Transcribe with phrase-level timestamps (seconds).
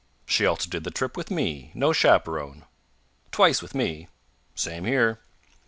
[0.25, 1.69] "She also did the trip with me.
[1.75, 2.65] No chaperone."
[3.31, 4.07] "Twice with me."
[4.55, 5.19] "Same here."